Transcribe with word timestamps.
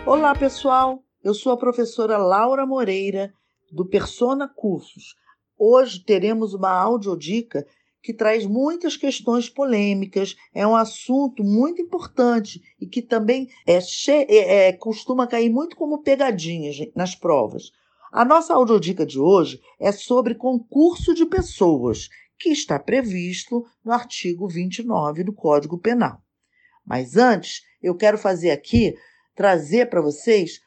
Olá, 0.06 0.34
pessoal. 0.34 1.04
Eu 1.22 1.34
sou 1.34 1.52
a 1.52 1.58
professora 1.58 2.16
Laura 2.16 2.66
Moreira 2.66 3.34
do 3.74 3.86
Persona 3.86 4.48
Cursos. 4.48 5.18
Hoje 5.60 6.00
teremos 6.00 6.54
uma 6.54 6.72
audiodica 6.72 7.68
que 8.02 8.14
traz 8.14 8.46
muitas 8.46 8.96
questões 8.96 9.50
polêmicas, 9.50 10.38
é 10.56 10.66
um 10.66 10.78
assunto 10.78 11.44
muito 11.44 11.82
importante 11.82 12.62
e 12.80 12.88
que 12.88 13.02
também 13.02 13.50
é, 13.68 13.80
é, 14.08 14.68
é 14.68 14.72
costuma 14.72 15.28
cair 15.28 15.50
muito 15.50 15.76
como 15.76 16.04
pegadinhas 16.04 16.78
nas 16.96 17.16
provas. 17.16 17.70
A 18.14 18.24
nossa 18.24 18.54
audiodica 18.54 19.08
de 19.08 19.20
hoje 19.20 19.60
é 19.80 19.92
sobre 19.92 20.36
concurso 20.36 21.16
de 21.16 21.26
pessoas, 21.26 22.10
que 22.38 22.50
está 22.50 22.78
previsto 22.78 23.66
no 23.84 23.92
artigo 23.92 24.48
29 24.48 25.24
do 25.24 25.34
Código 25.34 25.80
Penal. 25.80 26.22
Mas 26.86 27.18
antes, 27.18 27.64
eu 27.82 27.96
quero 27.96 28.20
fazer 28.20 28.52
aqui, 28.52 28.94
trazer 29.34 29.90
para 29.90 30.00
vocês 30.00 30.60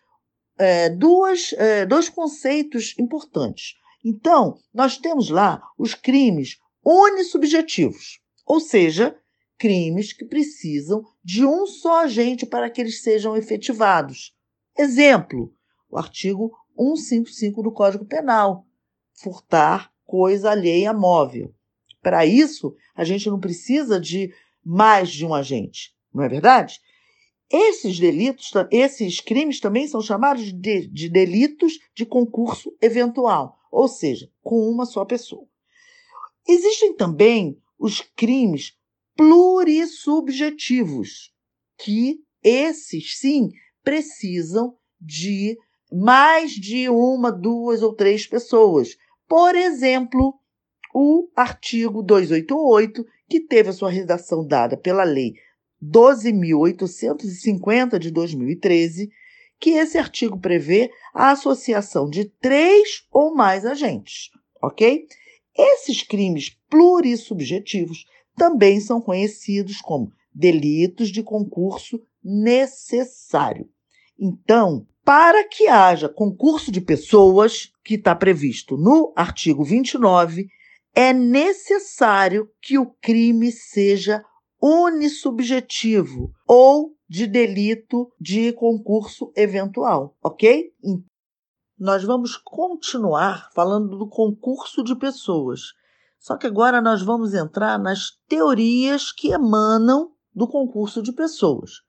é, 0.59 0.91
duas, 0.91 1.53
é, 1.53 1.87
dois 1.87 2.09
conceitos 2.09 2.97
importantes. 2.99 3.75
Então, 4.05 4.59
nós 4.75 4.99
temos 4.99 5.31
lá 5.31 5.63
os 5.79 5.95
crimes 5.95 6.59
unissubjetivos, 6.85 8.19
ou 8.45 8.59
seja, 8.59 9.17
crimes 9.57 10.13
que 10.13 10.25
precisam 10.25 11.05
de 11.23 11.47
um 11.47 11.65
só 11.65 12.03
agente 12.03 12.45
para 12.45 12.69
que 12.69 12.81
eles 12.81 13.05
sejam 13.05 13.37
efetivados. 13.37 14.35
Exemplo, 14.77 15.55
o 15.89 15.97
artigo 15.97 16.51
155 16.77 17.62
do 17.62 17.73
Código 17.73 18.05
Penal, 18.05 18.66
furtar 19.15 19.91
coisa 20.05 20.51
alheia 20.51 20.93
móvel. 20.93 21.52
Para 22.02 22.24
isso, 22.24 22.74
a 22.95 23.05
gente 23.05 23.29
não 23.29 23.41
precisa 23.41 24.01
de 24.01 24.32
mais 24.65 25.10
de 25.10 25.27
um 25.27 25.35
agente, 25.35 25.95
não 26.13 26.23
é 26.23 26.29
verdade? 26.29 26.80
Esses 27.51 27.99
delitos, 27.99 28.52
esses 28.71 29.21
crimes 29.21 29.60
também 29.60 29.87
são 29.87 30.02
chamados 30.02 30.52
de, 30.52 30.88
de 30.88 31.09
delitos 31.09 31.79
de 31.95 32.04
concurso 32.04 32.77
eventual, 32.82 33.57
ou 33.71 33.87
seja, 33.87 34.29
com 34.43 34.69
uma 34.69 34.85
só 34.85 35.04
pessoa. 35.04 35.47
Existem 36.49 36.95
também 36.95 37.57
os 37.79 38.01
crimes 38.01 38.74
plurissubjetivos, 39.16 41.32
que 41.79 42.21
esses 42.43 43.16
sim 43.19 43.52
precisam 43.82 44.77
de 45.01 45.57
mais 45.92 46.52
de 46.52 46.88
uma, 46.88 47.30
duas 47.30 47.82
ou 47.82 47.95
três 47.95 48.26
pessoas. 48.26 48.96
Por 49.29 49.54
exemplo, 49.54 50.34
o 50.95 51.29
artigo 51.34 52.02
288, 52.02 53.04
que 53.29 53.40
teve 53.40 53.68
a 53.70 53.73
sua 53.73 53.90
redação 53.90 54.46
dada 54.46 54.76
pela 54.76 55.02
Lei 55.04 55.34
12.850 55.82 57.98
de 57.98 58.10
2013, 58.10 59.10
que 59.59 59.70
esse 59.70 59.96
artigo 59.98 60.38
prevê 60.38 60.90
a 61.14 61.30
associação 61.30 62.09
de 62.09 62.26
três 62.40 63.07
ou 63.10 63.34
mais 63.34 63.64
agentes, 63.64 64.31
ok? 64.62 65.06
Esses 65.56 66.03
crimes 66.03 66.54
plurissubjetivos 66.69 68.04
também 68.37 68.81
são 68.81 69.00
conhecidos 69.00 69.81
como 69.81 70.12
delitos 70.34 71.09
de 71.09 71.22
concurso 71.22 72.03
necessário. 72.22 73.66
Então, 74.19 74.87
para 75.06 75.47
que 75.47 75.69
haja 75.69 76.09
concurso 76.09 76.72
de 76.72 76.81
pessoas, 76.81 77.71
que 77.84 77.94
está 77.94 78.12
previsto 78.12 78.76
no 78.76 79.12
artigo 79.15 79.62
29, 79.62 80.48
é 80.93 81.12
necessário 81.12 82.50
que 82.60 82.76
o 82.76 82.86
crime 83.00 83.53
seja 83.53 84.25
unissubjetivo 84.60 86.32
ou 86.44 86.97
de 87.08 87.25
delito 87.28 88.10
de 88.20 88.53
concurso 88.54 89.31
eventual, 89.36 90.16
ok? 90.20 90.72
nós 91.78 92.02
vamos 92.02 92.36
continuar 92.36 93.50
falando 93.54 93.98
do 93.98 94.08
concurso 94.08 94.82
de 94.82 94.97
pessoas. 94.97 95.60
Só 96.19 96.36
que 96.36 96.47
agora 96.47 96.81
nós 96.81 97.02
vamos 97.02 97.32
entrar 97.32 97.78
nas 97.78 98.12
teorias 98.26 99.12
que 99.12 99.28
emanam 99.28 100.10
do 100.34 100.48
concurso 100.48 101.00
de 101.00 101.12
pessoas. 101.12 101.82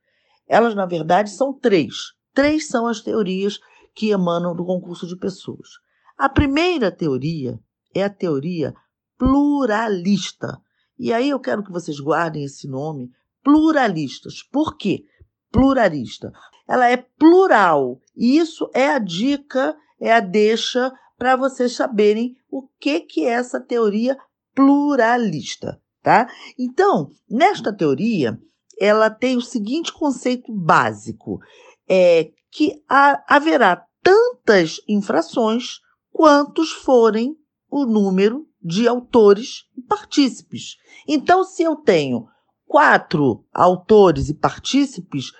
Elas, 0.46 0.76
na 0.76 0.86
verdade, 0.86 1.32
são 1.32 1.54
três. 1.54 2.17
Três 2.38 2.68
são 2.68 2.86
as 2.86 3.02
teorias 3.02 3.60
que 3.96 4.12
emanam 4.12 4.56
do 4.56 4.64
concurso 4.64 5.08
de 5.08 5.18
pessoas. 5.18 5.70
A 6.16 6.30
primeira 6.30 6.92
teoria 6.92 7.60
é 7.96 8.04
a 8.04 8.12
teoria 8.12 8.76
pluralista. 9.18 10.62
E 11.00 11.12
aí 11.12 11.32
eu 11.32 11.40
quero 11.40 11.64
que 11.64 11.72
vocês 11.72 12.00
guardem 12.00 12.44
esse 12.44 12.68
nome, 12.68 13.10
pluralistas. 13.44 14.44
Por 14.44 14.78
quê? 14.78 15.04
Pluralista 15.52 16.32
ela 16.68 16.88
é 16.88 16.98
plural. 16.98 18.00
E 18.16 18.38
isso 18.38 18.70
é 18.72 18.90
a 18.90 19.00
dica, 19.00 19.76
é 20.00 20.14
a 20.14 20.20
deixa 20.20 20.92
para 21.18 21.36
vocês 21.36 21.76
saberem 21.76 22.36
o 22.52 22.68
que, 22.80 23.00
que 23.00 23.26
é 23.26 23.30
essa 23.30 23.60
teoria 23.60 24.16
pluralista, 24.54 25.82
tá? 26.04 26.30
Então, 26.60 27.10
nesta 27.28 27.74
teoria, 27.74 28.40
ela 28.80 29.10
tem 29.10 29.38
o 29.38 29.42
seguinte 29.42 29.92
conceito 29.92 30.54
básico: 30.54 31.40
é 31.88 32.32
que 32.52 32.82
haverá 33.28 33.86
tantas 34.02 34.82
infrações 34.88 35.80
quantos 36.12 36.72
forem 36.72 37.36
o 37.70 37.86
número 37.86 38.48
de 38.62 38.88
autores 38.88 39.66
e 39.78 39.82
partícipes. 39.82 40.78
Então, 41.08 41.44
se 41.44 41.64
eu 41.64 41.76
tenho 41.76 42.28
quatro 42.66 43.46
autores 43.54 44.30
e 44.30 44.34
partícipes, 44.34 45.32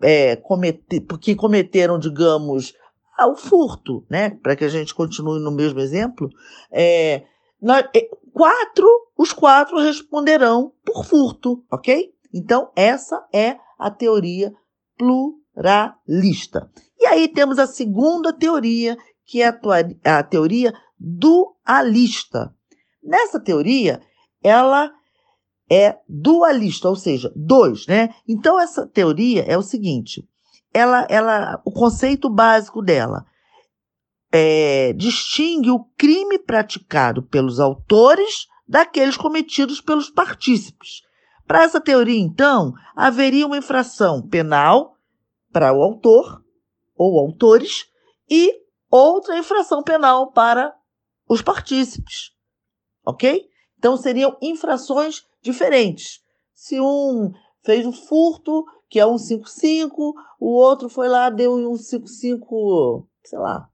é, 0.00 0.36
cometer, 0.36 1.00
que 1.20 1.34
cometeram, 1.34 1.98
digamos, 1.98 2.74
o 3.18 3.36
furto, 3.36 4.06
né? 4.08 4.30
Para 4.30 4.56
que 4.56 4.64
a 4.64 4.68
gente 4.68 4.94
continue 4.94 5.40
no 5.40 5.50
mesmo 5.50 5.80
exemplo, 5.80 6.30
é, 6.70 7.24
nós, 7.60 7.84
é, 7.94 8.08
quatro, 8.32 8.88
os 9.16 9.32
quatro 9.32 9.78
responderão 9.78 10.72
por 10.84 11.04
furto, 11.04 11.62
ok? 11.70 12.14
Então, 12.32 12.70
essa 12.74 13.26
é 13.32 13.56
a 13.78 13.90
teoria 13.90 14.54
pluralista. 14.96 15.39
E 16.98 17.06
aí 17.06 17.28
temos 17.28 17.58
a 17.58 17.66
segunda 17.66 18.32
teoria, 18.32 18.96
que 19.26 19.42
é 19.42 19.48
a, 19.48 20.18
a 20.18 20.22
teoria 20.22 20.72
dualista. 20.98 22.54
Nessa 23.02 23.40
teoria, 23.40 24.00
ela 24.42 24.92
é 25.70 25.96
dualista, 26.08 26.88
ou 26.88 26.96
seja, 26.96 27.32
dois, 27.34 27.86
né? 27.86 28.14
Então 28.28 28.58
essa 28.60 28.86
teoria 28.86 29.42
é 29.42 29.56
o 29.56 29.62
seguinte: 29.62 30.28
ela, 30.72 31.06
ela, 31.08 31.60
o 31.64 31.70
conceito 31.70 32.28
básico 32.28 32.82
dela 32.82 33.24
é, 34.32 34.92
distingue 34.92 35.70
o 35.70 35.84
crime 35.96 36.38
praticado 36.38 37.22
pelos 37.22 37.58
autores 37.58 38.46
daqueles 38.68 39.16
cometidos 39.16 39.80
pelos 39.80 40.10
partícipes. 40.10 41.02
Para 41.46 41.64
essa 41.64 41.80
teoria, 41.80 42.20
então, 42.20 42.72
haveria 42.94 43.46
uma 43.46 43.58
infração 43.58 44.22
penal 44.22 44.89
para 45.52 45.72
o 45.72 45.82
autor 45.82 46.44
ou 46.96 47.18
autores 47.18 47.86
e 48.28 48.54
outra 48.90 49.38
infração 49.38 49.82
penal 49.82 50.32
para 50.32 50.74
os 51.28 51.42
partícipes. 51.42 52.32
Ok? 53.04 53.48
Então 53.78 53.96
seriam 53.96 54.36
infrações 54.42 55.22
diferentes. 55.42 56.20
Se 56.54 56.80
um 56.80 57.32
fez 57.64 57.86
um 57.86 57.92
furto, 57.92 58.64
que 58.88 58.98
é 58.98 59.06
um 59.06 59.16
55, 59.16 60.14
o 60.38 60.48
outro 60.48 60.88
foi 60.88 61.08
lá, 61.08 61.30
deu 61.30 61.54
um 61.54 61.76
55, 61.76 63.08
sei 63.24 63.38
lá, 63.38 63.68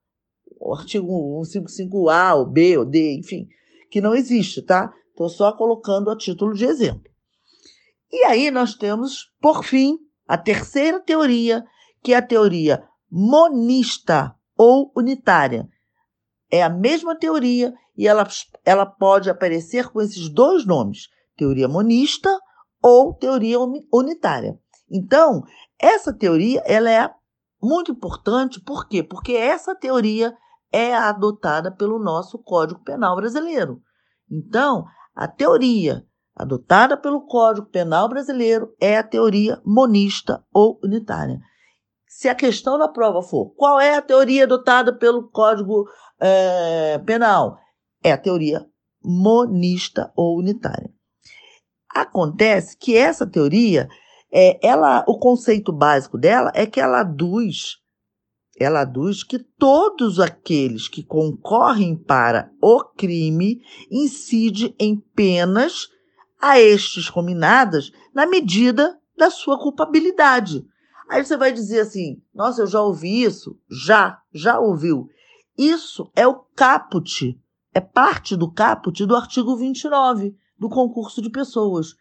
o 0.60 0.74
artigo 0.74 1.40
155A, 1.42 2.36
ou 2.36 2.46
B, 2.46 2.78
ou 2.78 2.84
D, 2.84 3.18
enfim, 3.18 3.48
que 3.90 4.00
não 4.00 4.14
existe, 4.14 4.62
tá? 4.62 4.92
Estou 5.10 5.28
só 5.28 5.52
colocando 5.52 6.10
a 6.10 6.16
título 6.16 6.52
de 6.54 6.64
exemplo. 6.64 7.10
E 8.10 8.24
aí 8.24 8.50
nós 8.50 8.74
temos, 8.74 9.32
por 9.40 9.64
fim, 9.64 9.98
a 10.26 10.36
terceira 10.36 11.00
teoria, 11.00 11.64
que 12.02 12.12
é 12.12 12.16
a 12.16 12.22
teoria 12.22 12.82
monista 13.10 14.34
ou 14.56 14.92
unitária. 14.96 15.68
É 16.50 16.62
a 16.62 16.68
mesma 16.68 17.16
teoria 17.16 17.74
e 17.96 18.06
ela, 18.06 18.26
ela 18.64 18.86
pode 18.86 19.30
aparecer 19.30 19.88
com 19.88 20.00
esses 20.00 20.28
dois 20.28 20.64
nomes, 20.66 21.08
teoria 21.36 21.68
monista 21.68 22.36
ou 22.82 23.14
teoria 23.14 23.58
unitária. 23.92 24.58
Então, 24.90 25.42
essa 25.78 26.12
teoria 26.12 26.62
ela 26.66 26.90
é 26.90 27.10
muito 27.62 27.92
importante, 27.92 28.60
por 28.60 28.86
quê? 28.86 29.02
Porque 29.02 29.32
essa 29.32 29.74
teoria 29.74 30.36
é 30.70 30.94
adotada 30.94 31.70
pelo 31.70 31.98
nosso 31.98 32.38
Código 32.38 32.82
Penal 32.84 33.16
brasileiro. 33.16 33.80
Então, 34.30 34.84
a 35.14 35.26
teoria 35.26 36.06
adotada 36.36 36.96
pelo 36.96 37.26
Código 37.26 37.66
Penal 37.66 38.08
brasileiro 38.08 38.74
é 38.78 38.98
a 38.98 39.02
teoria 39.02 39.60
monista 39.64 40.44
ou 40.52 40.78
unitária. 40.84 41.40
se 42.06 42.28
a 42.28 42.34
questão 42.34 42.78
da 42.78 42.88
prova 42.88 43.20
for 43.22 43.54
qual 43.56 43.80
é 43.80 43.96
a 43.96 44.02
teoria 44.02 44.44
adotada 44.44 44.96
pelo 44.96 45.28
Código 45.28 45.86
é, 46.20 46.98
Penal, 47.04 47.58
é 48.02 48.12
a 48.12 48.18
teoria 48.18 48.64
monista 49.02 50.12
ou 50.16 50.38
unitária. 50.38 50.90
Acontece 51.90 52.76
que 52.76 52.96
essa 52.96 53.26
teoria, 53.26 53.88
é, 54.32 54.58
ela, 54.66 55.04
o 55.06 55.18
conceito 55.18 55.72
básico 55.72 56.16
dela 56.16 56.52
é 56.54 56.64
que 56.64 56.80
ela 56.80 57.00
aduz, 57.00 57.76
ela 58.58 58.80
aduz 58.80 59.22
que 59.22 59.38
todos 59.38 60.18
aqueles 60.18 60.88
que 60.88 61.02
concorrem 61.02 61.96
para 61.96 62.50
o 62.62 62.82
crime 62.82 63.60
incidem 63.90 64.74
em 64.78 64.96
penas 65.14 65.88
a 66.40 66.60
estes 66.60 67.08
combinadas 67.10 67.90
na 68.14 68.26
medida 68.26 68.98
da 69.16 69.30
sua 69.30 69.58
culpabilidade. 69.58 70.64
Aí 71.08 71.24
você 71.24 71.36
vai 71.36 71.52
dizer 71.52 71.80
assim: 71.80 72.22
nossa, 72.34 72.62
eu 72.62 72.66
já 72.66 72.80
ouvi 72.80 73.22
isso. 73.22 73.58
Já, 73.70 74.20
já 74.32 74.58
ouviu. 74.58 75.08
Isso 75.56 76.10
é 76.14 76.26
o 76.26 76.44
caput, 76.54 77.38
é 77.72 77.80
parte 77.80 78.36
do 78.36 78.50
caput 78.50 79.04
do 79.06 79.16
artigo 79.16 79.56
29 79.56 80.36
do 80.58 80.68
concurso 80.68 81.22
de 81.22 81.30
pessoas. 81.30 81.94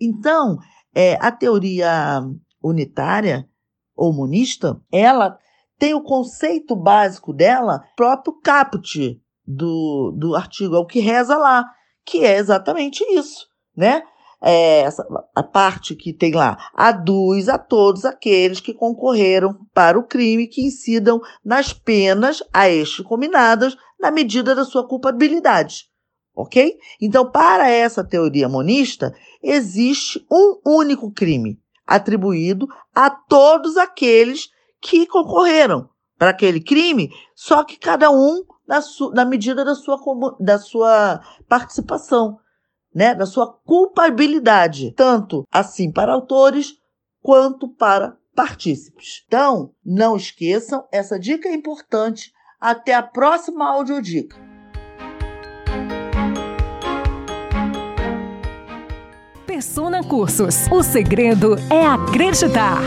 Então, 0.00 0.58
é, 0.94 1.14
a 1.20 1.30
teoria 1.30 2.22
unitária 2.62 3.48
ou 3.94 4.12
monista, 4.12 4.80
ela 4.90 5.38
tem 5.78 5.94
o 5.94 6.02
conceito 6.02 6.74
básico 6.74 7.32
dela 7.32 7.84
próprio 7.96 8.34
caput 8.40 9.20
do, 9.46 10.12
do 10.16 10.34
artigo, 10.34 10.74
é 10.74 10.78
o 10.78 10.86
que 10.86 11.00
reza 11.00 11.36
lá, 11.36 11.64
que 12.04 12.24
é 12.24 12.36
exatamente 12.36 13.04
isso, 13.12 13.46
né? 13.76 14.02
É, 14.40 14.80
essa, 14.80 15.04
a 15.34 15.42
parte 15.42 15.94
que 15.96 16.12
tem 16.12 16.32
lá, 16.32 16.58
aduz 16.74 17.48
a 17.48 17.58
todos 17.58 18.04
aqueles 18.04 18.60
que 18.60 18.74
concorreram 18.74 19.58
para 19.72 19.98
o 19.98 20.06
crime 20.06 20.46
que 20.46 20.62
incidam 20.62 21.20
nas 21.44 21.72
penas 21.72 22.42
a 22.52 22.68
este 22.68 23.02
combinadas 23.02 23.76
na 23.98 24.10
medida 24.10 24.54
da 24.54 24.64
sua 24.64 24.86
culpabilidade 24.86 25.86
ok? 26.36 26.78
Então, 27.00 27.30
para 27.30 27.70
essa 27.70 28.04
teoria 28.04 28.46
monista, 28.48 29.14
existe 29.42 30.24
um 30.30 30.60
único 30.66 31.10
crime 31.10 31.58
atribuído 31.86 32.68
a 32.94 33.08
todos 33.08 33.78
aqueles 33.78 34.50
que 34.80 35.06
concorreram 35.06 35.88
para 36.18 36.30
aquele 36.30 36.60
crime, 36.60 37.10
só 37.34 37.64
que 37.64 37.78
cada 37.78 38.10
um 38.10 38.44
na, 38.68 38.80
na 39.14 39.24
medida 39.24 39.64
da 39.64 39.74
sua, 39.74 39.98
da 40.38 40.58
sua 40.58 41.20
participação, 41.48 42.38
né? 42.96 43.14
da 43.14 43.26
sua 43.26 43.46
culpabilidade, 43.46 44.90
tanto 44.92 45.46
assim 45.52 45.92
para 45.92 46.14
autores 46.14 46.78
quanto 47.22 47.68
para 47.68 48.16
partícipes. 48.34 49.22
Então, 49.26 49.70
não 49.84 50.16
esqueçam, 50.16 50.82
essa 50.90 51.18
dica 51.18 51.46
é 51.46 51.54
importante. 51.54 52.32
Até 52.58 52.94
a 52.94 53.02
próxima 53.02 53.68
audiodica. 53.68 54.34
Persona 59.46 60.02
Cursos. 60.02 60.66
O 60.70 60.82
segredo 60.82 61.56
é 61.70 61.86
acreditar. 61.86 62.80